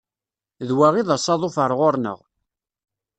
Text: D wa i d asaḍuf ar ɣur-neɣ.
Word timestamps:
D 0.67 0.69
wa 0.77 0.87
i 0.99 1.01
d 1.07 1.09
asaḍuf 1.15 1.55
ar 1.63 1.71
ɣur-neɣ. 1.79 2.19